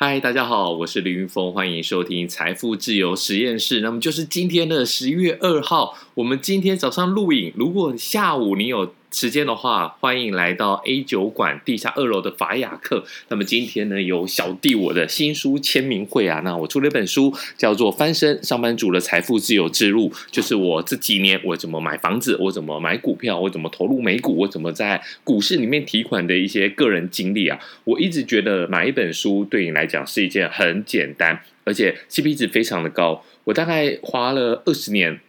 [0.00, 3.80] 嗨，大家好，我是林云峰，欢迎收听财富自由实验室。
[3.80, 7.52] 那么就是今天的十一月二号，我们今天早上录影。
[7.56, 13.04] 如果下午你有时间的话，欢迎来到 A 酒馆地下二楼的法雅客。
[13.28, 16.40] 那么今天呢，有小弟我的新书签名会啊。
[16.44, 27.58] 那我出了一本书，叫做《翻身上班族的财富自由之路》，就是我这几年我怎么买房子，我怎么买股票，我怎么投入美股，我怎么在股市里面提款的一些个人经历啊。
[27.84, 33.24] 我一直觉得买一本书对你来讲是一件很简单，而且 CP 值非常的高。
[33.44, 35.20] 我大概花了二十年。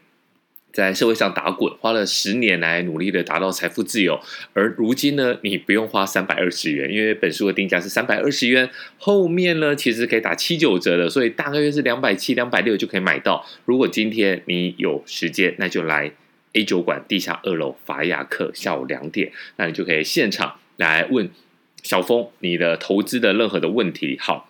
[0.71, 4.19] 在社会上打滚，花了十年来努力的达到财富自由，
[4.53, 13.45] 而如今呢，你不用花三百二十元，因为本书的定价是三百二十元，后面呢其实可以打七九折的，所以大约是两百七、两百六就可以买到。
[13.65, 16.11] 如果今天你有时间，那就来
[16.53, 21.29] A 酒馆地下二楼法雅克，下午两点，那你就可以现场来问
[21.81, 24.17] 小峰你的投资的任何的问题。
[24.19, 24.48] 好。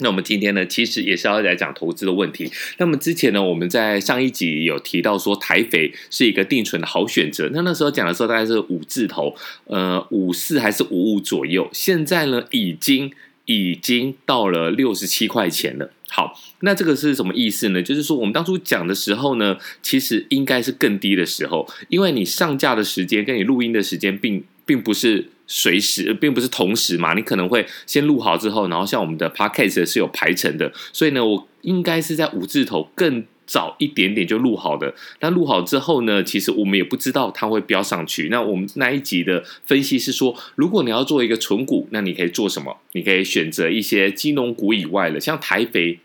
[0.00, 2.48] 那我们今天呢，其实也是要来讲投资的问题。
[2.76, 7.50] 那么之前呢，我们在上一集有提到说，台肥是一个定存的好选择。
[7.52, 11.68] 那那时候讲的时候，大概是五字头，呃，五四还是五五左右。
[11.72, 13.10] 现在呢，已经
[13.46, 15.90] 已经到了六十七块钱了。
[16.08, 17.82] 好，那这个是什么意思呢？
[17.82, 25.30] 就是说，我们当初讲的时候呢，其实应该是更低的时候，因为你上架的时间跟你录音的时间并并不是。
[25.48, 34.94] 随时并不是同时嘛，你可能会先录好之后，然后像我们的 podcast 是有排程的，所以呢，我应该是在五字头更早一点点就录好的。
[35.20, 38.28] 那录好之后呢，其实我们也不知道它会标上去。
[38.30, 42.76] 那我们那一集的分析是说，如果你要做一个存股，那你可以做什么？
[42.92, 45.98] 你可以选择一些金融股以外的，像台肥。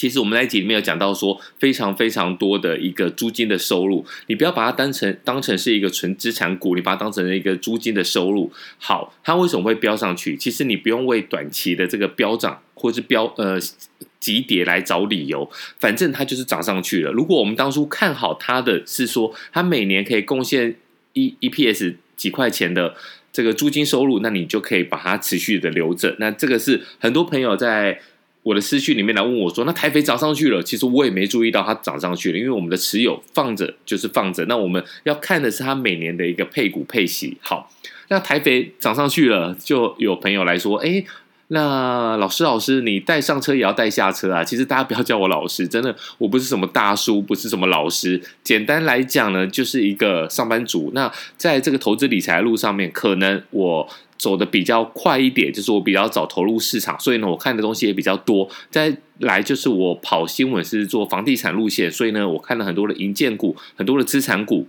[0.00, 8.50] 其实我们在集里面有讲到说，非常非常多的一个租金的收入，你不要把它当成当成是一个纯资产股，你把它当成一个租金的收入。
[8.78, 10.38] 好，它为什么会飙上去？
[10.38, 13.58] 其实你不用为短期的这个飙涨或是飙呃
[14.18, 17.12] 急跌来找理由，反正它就是涨上去了。
[17.12, 20.76] 如果我们当初看好它的是说，它每年可以贡献
[21.12, 22.94] 一 EPS 几块钱的
[23.30, 26.16] 这个租金收入，那你就可以把它持续的留着。
[26.18, 28.00] 那这个是很多朋友在。
[28.42, 34.42] 我的私讯里面来问我说：“那台肥涨上去了，其实我也没注意到它涨上去了，因为我们的持有放着就是放着。
[34.46, 37.36] 那我们要看的是它每年的一个配股配息。
[37.42, 37.70] 好，
[38.08, 41.04] 那台肥涨上去了，就有朋友来说：‘哎，
[41.48, 48.18] 那老师老师，你带上车也要带下车啊？’其实大家不要叫我老师，真的，我不是什么大叔，不是什么老师。
[48.42, 50.90] 简单来讲呢，就是一个上班族。
[50.94, 53.86] 那在这个投资理财的路上面，可能我。
[54.20, 58.48] 走的比较快一点，就是我比较早投入市场，所以呢，我看的东西也比较多。
[58.70, 64.68] 再来就是我跑新闻是做房地产路线，所以呢，我看了很多的银建股，很多的资产股。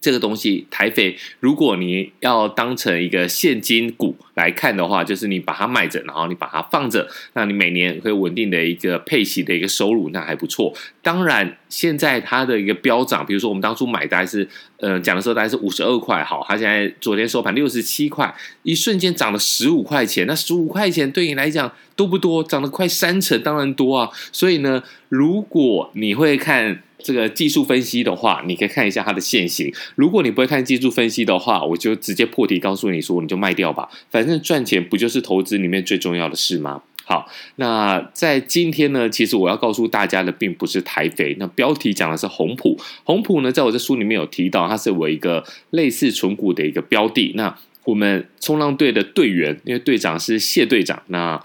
[0.00, 10.72] 这个东西台肥，如果你要当成一个现金股来看的话，就是你把它卖着，然后你把它放着，那你每年会稳定的一个配息的一个收入，那还不错。
[11.02, 18.32] 当然，现在它的一个飙涨，比如说我们当初买大概是，呃，讲的时候大概是五十二块，好，它现在昨天收盘六十七块，
[18.62, 22.44] 一瞬间涨了十五块钱，那十五块钱对你来讲多不多？
[22.44, 24.08] 涨了快三成，当然多啊。
[24.30, 26.82] 所以呢，如果你会看。
[27.06, 29.72] 这个技术分析的话，你可以看一下它的线型。
[29.94, 33.88] 如果你不会看技术分析的话，我就直接破题告诉你说，你就卖掉吧。
[34.10, 36.82] 反正赚钱不就是投资里面最重要的事吗？
[37.04, 42.76] 好，那在今天呢，其实我要告诉大家的并不是台肥，那标题讲的是红普。
[43.04, 47.32] 红普呢，在我这书里面有提到，它是我一个类似存股的一个标的。
[47.36, 51.40] 那我们冲浪队的队员，因为队长是谢队长，那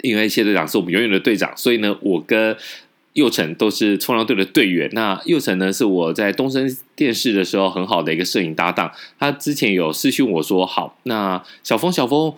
[0.00, 2.56] 因为谢队长是我们永远的队长，所以呢，我跟
[3.16, 4.88] 佑成都是冲浪队的队员。
[4.92, 8.92] 那佑成呢，是我在东升电视的时候很好的一个摄影搭档。
[9.18, 12.32] 他之前有私讯我说：“好，那小峰，小峰。”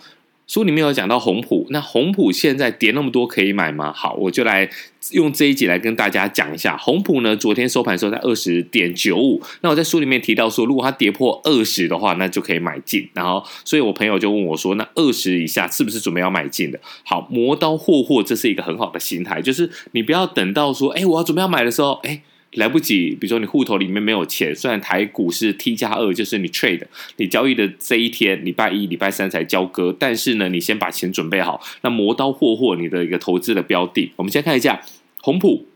[0.49, 3.93] 书里面有讲到红普，那红普现在跌那么多，可以买吗？
[3.93, 4.67] 好，我就来
[5.11, 7.35] 用这一集来跟大家讲一下红普呢。
[7.35, 13.07] 昨天收盘的时候在二十点九五，那我在书里面提到说，如果它跌破二十的话，那就可以买进。
[13.13, 16.79] 然后，所以我朋友就问我说，那二十以下是不是准备要买进的？
[17.05, 22.23] 好，磨刀霍霍，这是一个很好的心态，就是你不要等到说，哎，我要准备要买的时候，哎。
[22.53, 26.81] 来不及，比如说你户头里面没有钱，虽然台股是 T 加二，就是你 trade，
[27.17, 34.11] 你交易的这一天，礼拜一、礼拜三才交割，但是呢，你先把钱准备好，那磨刀霍霍你的一个投资的标的。
[34.15, 34.81] 我们先看一下
[35.21, 35.67] 红普，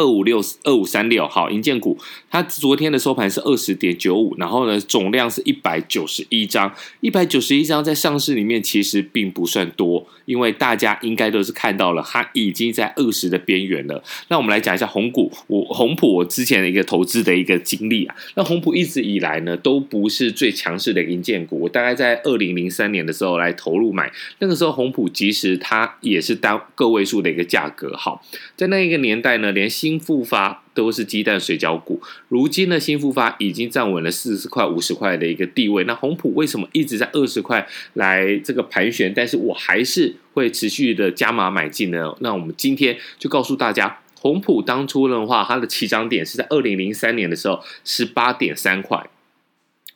[0.00, 1.98] 二五六二五三六，好，银建股，
[2.30, 14.02] 它昨天的收盘是二十点九五，然后呢，总量是一百九十一张，一百九十一张在上市里面其实并不算多，因为大家应该都是看到了，它已经在二十的边缘了。
[14.28, 28.24] 那我们来讲一下红股，我红普我之前的一个投资的一个经历啊，那红普一直以来呢都不是最强势的银建股，我大概在二零零三年的时候来投入买，那个时候红普其实它也是单个位数的一个价格，好，
[28.56, 32.00] 在那一个年代呢，连新新富发都是鸡蛋水饺股。
[32.28, 35.82] 如今呢，兴富发已经站稳了四十块、五十块的一个地位。
[35.82, 39.12] 那红普为什么一直在二十块来这个盘旋？
[39.12, 42.14] 但是我还是会持续的加码买进呢？
[42.20, 49.10] 那我们今天就告诉大家，红普当初的话，它的起涨点是在二零零三年的时候，十八点三块。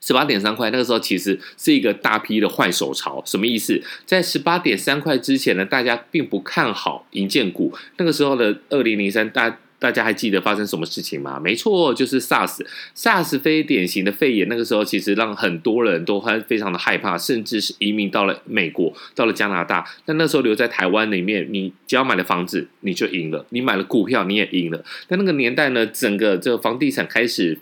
[0.01, 3.83] 十八点三块，那个时候其实是一个大批的换手潮，什么意思？
[4.05, 7.73] 在十八点三块之前呢，大家并不看好银建股。
[7.97, 11.39] 那个时候的二零零三，大大家还记得发生什么事情吗？
[11.39, 14.49] 没错，就是 SARS，SARS 非典型的肺炎。
[14.49, 19.87] 那个时候其实让很多人都还非常的害怕，甚至是移民到了美国，到了加拿大。
[20.07, 24.83] 但那时候留在台湾里面，你只要买了房子，你就赢了；你买了股票，你也赢了。
[25.07, 27.59] 但那个年代呢，整个这个房地产开始。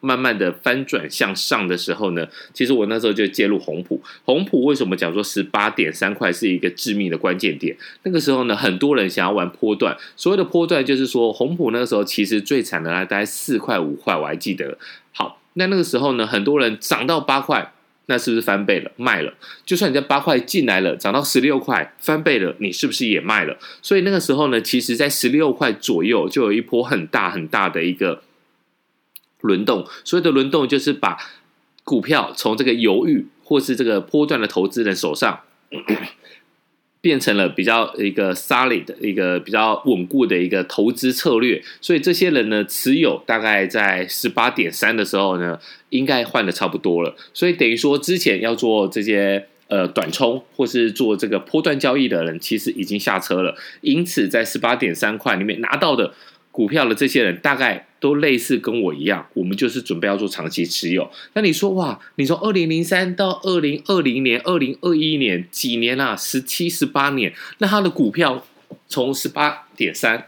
[0.00, 4.00] 慢慢的翻转向上的时候呢，其实我那时候就介入红普。
[4.24, 7.76] 红普为什么讲说十八点三块是一个致命的关键点？
[8.04, 9.96] 那个时候呢，很多人想要玩波段。
[10.14, 14.78] 所谓的波段就是说，红普那个时候其实最惨的大概四块五块，我还记得。
[15.12, 17.72] 好，那那个时候呢，很多人涨到八块，
[18.06, 18.92] 那是不是翻倍了？
[18.96, 19.34] 卖了。
[19.64, 23.56] 就算你在八块进来了，涨到十六块，翻倍了，你是不是也卖了？
[23.82, 28.22] 所以那个时候呢，其实在十六块左右就有一波很大很大的一个。
[29.40, 31.18] 轮动，所谓的轮动就是把
[31.84, 35.40] 股票从这个犹豫或是这个波段的投资人手上，
[37.00, 41.62] 变成了比较一个 solid 的一个比较稳固的一个投资策略。
[41.80, 45.60] 所以这些人呢，持有大概在十八点三的时候呢，
[45.90, 47.14] 应该换的差不多了。
[47.32, 53.54] 所以等于说，之前要做这些呃短冲或是做这个波段交易的人，其实已经下车了。
[53.82, 56.12] 因此，在十八点三块里面拿到的
[56.50, 57.86] 股票的这些人，大概。
[57.98, 61.10] 都类似跟我一样，我们就是准备要做长期持有。
[61.34, 66.14] 那你说哇，你从二零零三到二零二零年、二零二一年几年啊？
[66.14, 68.46] 十七、十八年，那它的股票
[68.88, 70.26] 从十八点三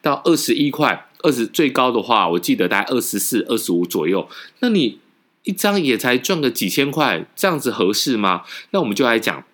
[0.00, 4.28] 到二十一块，二十最高的话，我记得大概二十四、二十五左右。
[4.60, 4.98] 那你
[5.42, 8.42] 一张也才赚个几千块，这样子合适吗？
[8.70, 9.44] 那我们就来讲。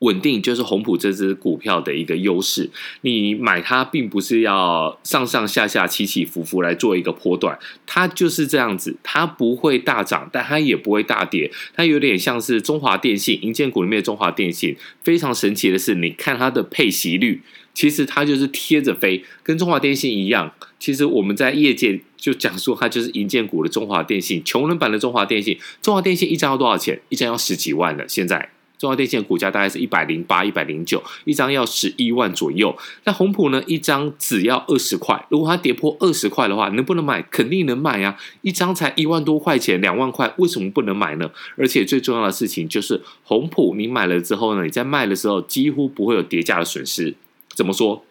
[0.00, 2.68] 稳定就是红普这支股票的一个优势。
[3.02, 14.76] 你买它，并不是要上上下下起起伏伏来做一个波段，它就是这样子，它不会大涨，但它也不会大跌，它有点像是中华电信、银建股里面的中华电信。
[15.02, 17.42] 非常神奇的是，你看它的配息率，
[17.74, 20.52] 其实它就是贴着飞，跟中华电信一样。
[20.78, 25.58] 其实我们在业界就讲说，它就是银建股的中华电信，穷人版的中华电信。
[25.82, 26.98] 中华电信一张要多少钱？
[27.10, 28.48] 一张要十几万了，现在。
[28.80, 32.74] 中华电信的股价大概是一百零八、一百零九，一张要十一万左右。
[33.04, 33.62] 那红普呢？
[33.66, 35.22] 一张只要二十块。
[35.28, 37.20] 如果它跌破二十块的话，能不能买？
[37.30, 38.18] 肯定能买啊！
[38.40, 41.30] 一张才一万多块钱，两万块，为什么不能买呢？
[41.58, 47.14] 而且最重要的事情就是，红普你买了之后呢，你在卖的时候几乎不会有跌价的损失。
[47.54, 48.02] 怎么说？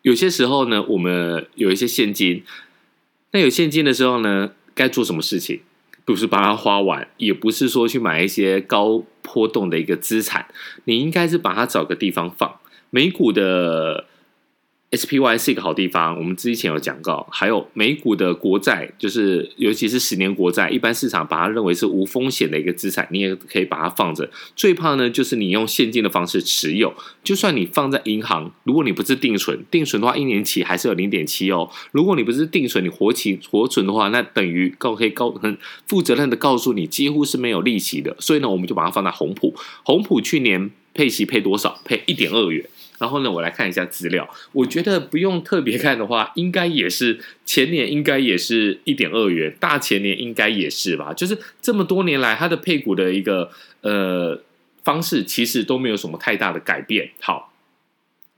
[0.00, 2.42] 有些时候呢，我们有一些现金，
[3.32, 5.60] 那有现金的时候呢，该做什么事情？
[6.04, 10.46] 不是把它花完，也不是说去买一些高波动的一个资产，
[10.84, 12.56] 你应该是把它找个地方放。
[12.90, 14.06] 美股的。
[14.90, 17.24] SPY 是一个好地方，我们之前有讲过。
[17.30, 24.28] 还有美股的国债，就是尤其是十年国债，一般市场把它认为是无风险的一个资产，你也可以把它放着。
[24.56, 31.70] 最怕呢，就是你用现金的方式持有，就算你放在银行，如果你不是定存，定存的话一年期还是有零点七哦。
[31.92, 38.16] 如果你不是定存，你活期活存的话，那等于告可以告很负责任的告诉你，几乎是没有利息的。
[38.18, 39.54] 所以呢，我们就把它放在红普。
[39.84, 41.80] 红普去年配息配多少？
[41.84, 42.68] 配一点二元。
[43.00, 44.28] 然后呢，我来看一下资料。
[44.52, 51.14] 我觉得不用特别看的话，应该也是前年应该也是一点二元，大前年应该也是吧。
[51.14, 54.42] 就是这么多年来，它的配股的一个呃
[54.84, 57.10] 方式，其实都没有什么太大的改变。
[57.20, 57.54] 好，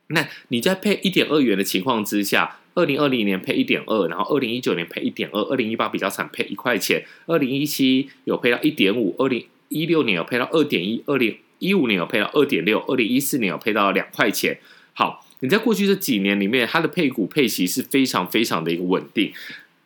[0.06, 11.36] 那你在配一点二元的情况之下，二零二零年配一点二，然后二零一九年配一点二，二零一八比较惨，配一块钱，二零一七有配到一点五，二零一六年有配到二点一，二零。
[11.62, 14.58] 一五年有配到二点六，二零一四年有配到两块钱。
[14.94, 19.32] 好，你在过去这几年里面，它的配股配息是非常非常的一个稳定，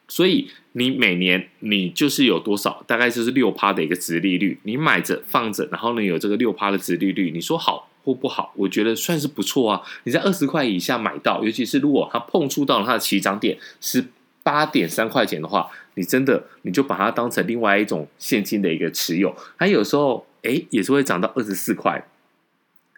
[0.09, 9.83] 所以你每年你就是有多少，大概就是六趴的一个值利率，你买着放着，然后呢有这个六趴的值利率，你说好或不好，我觉得算是不错啊。
[10.05, 14.03] 你在二十块以下买到，尤其是如果它碰触到了它的起涨点十
[14.43, 19.37] 八点三块钱的话，你真的你就把它当成另外一种现金的一个持有。
[19.59, 22.07] 它有时候哎也是会涨到二十四块。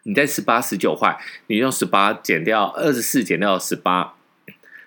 [0.05, 4.15] 你在十八十九块，你用十八减掉二十四减掉十八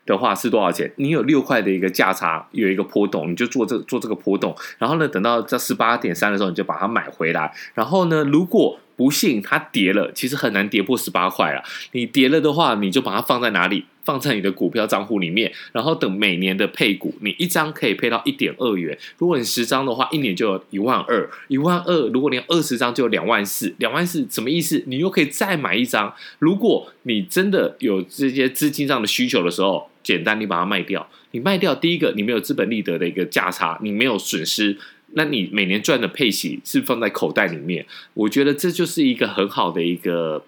[0.06, 0.91] 的话是多少钱？
[0.96, 4.56] 你有六块的一个价差，有一个波动，你就做这做这个波动。
[4.80, 7.53] 然后呢，等到这十八点三的时候，你就把它买回来。
[7.75, 11.63] 然后呢，如果不幸它跌了，其实很难跌破十八块了。
[11.93, 13.84] 你跌了的话，你就把它放在哪里？
[14.03, 18.96] 放在你的股票账户里面，然后等每年的配股，你一张可以配到一点二元。
[19.17, 22.08] 如果你十张的话，一年就有一万二，一万二。
[22.10, 24.84] 如果你二十张，就有两万四，两万四什么意思？
[24.86, 26.13] 你又可以再买一张。
[26.38, 31.08] 如果你真的有这些资金上的需求的时候，简单，你把它卖掉。
[31.31, 34.77] 你卖掉，第一个你没有资本利得的一个价差，你没有损失。
[35.13, 40.44] 那你每年赚的配息是放在口袋里面，我觉得这就是一个很好的一个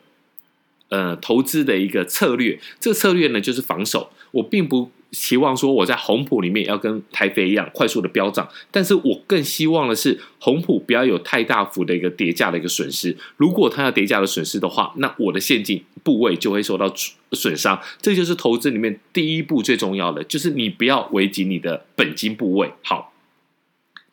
[0.90, 2.60] 呃投资的一个策略。
[2.80, 4.12] 这个策略呢，就是防守。
[4.32, 13.16] 我并不期望说我在红普里面要跟台肥一样快速的飙涨，但是我更希望的是红普不要有太大幅的一个跌价的一个损失。
[13.38, 16.92] 如果它要跌价的损失的话，那我的现金部位就会受到
[17.34, 17.80] 损伤。
[18.02, 22.72] 这就是投资里面第一步最重要的，就是你不要危及你的本金部位。
[22.82, 23.13] 好。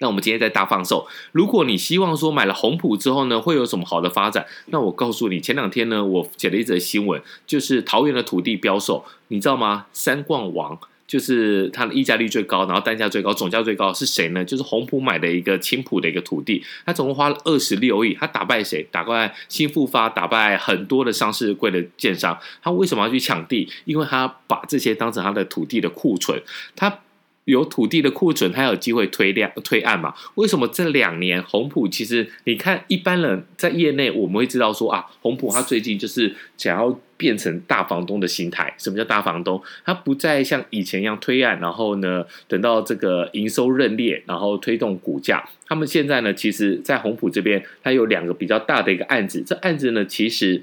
[0.01, 1.07] 那我们今天在大放送。
[1.31, 4.47] 如果你希望说买了红普之后呢，会有什么好的发展？
[4.67, 9.87] 那我告诉你，前两天呢，我写了一则新闻，就是桃园的土地标售，你知道吗？
[9.93, 14.43] 三冠王就是它的溢价率最高，然后单价最高，总价最高是谁呢？
[14.43, 18.83] 就是红普买的一个青埔的一个土地，他总共花了二十六亿，他打败谁？
[18.91, 22.39] 打败新富发，打败很多的上市贵的建商。
[22.63, 23.69] 他为什么要去抢地？
[23.85, 26.43] 因为他把这些当成他的土地的库存，
[26.75, 27.01] 他。
[27.45, 30.15] 有土地的库存，它有机会推量推案嘛？
[30.37, 38.73] 为什么这两年红普其实你看一般人在业内，我们会知道说啊，红普它最近就是想要变成大房东的心态。
[38.79, 39.61] 什么叫大房东？
[39.85, 45.49] 它不再像以前一样推案，然后呢，等到这个营收认列，然后推动股价。
[45.67, 49.43] 他们现在呢，其实，在红普这边，它有两个比较大的一个案子。
[49.45, 50.63] 这案子呢，其实。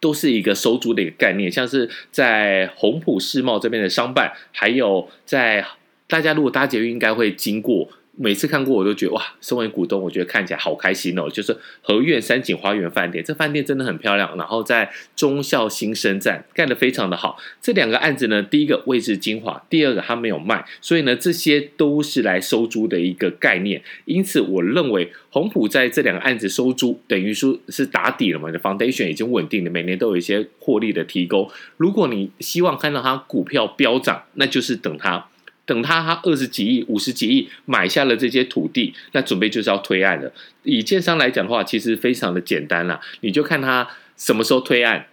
[0.00, 5.64] 都是一个收租的一个概念，像是在红埔世贸这边的商办，还有在
[6.06, 7.90] 大家如果搭捷运应该会经过。
[8.20, 11.30] 每次看过我都觉得哇，身为股东，我觉得看起来好开心哦。
[11.30, 14.36] 就是和苑山景花园饭店，这饭店真的很漂亮。
[14.36, 17.38] 然后在忠孝新生站盖得非常的好。
[17.62, 23.80] 这两个案子呢，第一个位置精华，第二个它没有卖，所以呢，这些都是来收租的一个概念。
[24.04, 31.48] 因此，我认为红普在这两个案子收租，等于说是打底了嘛，你的 foundation 已经稳定了，每年都有一些获利的提供。
[31.76, 35.28] 如果你希望看到它股票飙涨，那就是等它。
[35.68, 40.32] 等他他二十几亿、五十几亿买下了这些土地，那准备就是要推案了。
[40.62, 45.06] 以建商来讲的话，其实非常的简单啦，你就看他什么时候推案。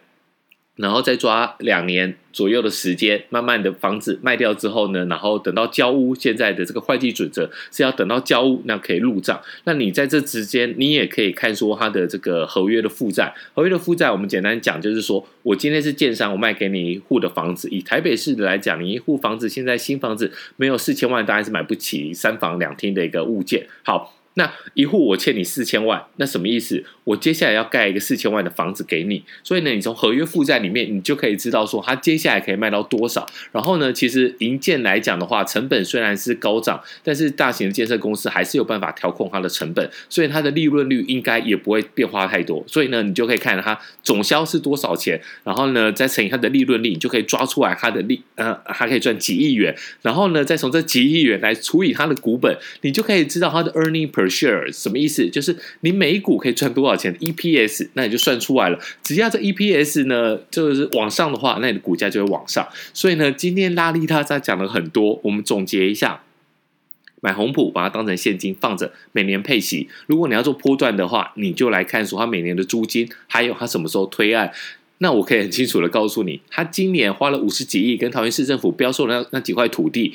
[0.75, 9.41] 然后再抓两年左右的时间，慢慢的房子卖掉之后呢，然后等到交屋，现在的这个会计准则是要等到交屋，那可以入账。
[9.63, 23.67] 那你在这之间，你也可以看说他的这个合约的负债，合约的负债，我们简单讲就是说，我今天是建商，我卖给你一户的房子，以台北市的来讲，你一户房子现在新房子没有四千万，当然是买不起三房两厅的一个物件。
[23.83, 24.13] 好。
[24.35, 26.83] 那一户我欠你四千万，那什么意思？
[27.03, 33.25] 我接下来要盖一个四千万的房子给你，所以呢，你从合约负债里面，你就可以知道说，它接下来可以卖到多少。
[33.51, 42.63] 然后呢，其实营建来讲的话，成本虽然是高涨，但是大型的建设公司还是有办法调控它的成本，所以它的利润率应该也不会变化太多。
[42.67, 49.73] 所以呢，你就可以看它总销是多少钱，然后呢，再乘以它的利润率，你就可以抓出来它的利，呃，它可以赚几亿元。
[50.01, 55.29] 然后呢，再从这几亿元来除以它的股本，你就可以知道它的 earning per share 什么意思？
[55.29, 58.79] 就是你每一股可以赚多少钱？EPS，那你就算出来了。
[59.03, 62.67] 只要这 EPS 呢，就是往上的话，那你的股价就会往上。
[62.93, 66.23] 所以呢，今天拉力他在讲了很多，我们总结一下：
[67.21, 69.89] 买红普，把它当成现金放着，每年配息。
[70.07, 74.51] 如果你要做波段的话，你就来看说它每年的租金，还有它什么时候推案。
[74.99, 80.13] 那我可以很清楚的告诉你，他今年花了五十几亿跟桃园市政府标售的那那几块土地。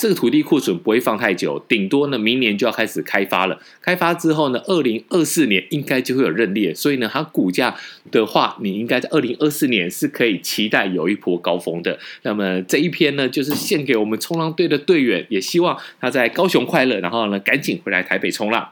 [0.00, 3.60] 这个土地库存不会放太久，顶多呢，明年就要开始开发了。
[3.82, 7.76] 开发之后呢，二零二四年应该就会有认列，所以呢，它股价
[8.10, 11.98] 的话，你应该在二零二四年是可以期待有一波高峰的。
[12.22, 18.70] 那么这一篇呢，就是献给我们冲浪队的队员，也希望他在高雄快乐，然后呢，赶紧回来台北冲浪。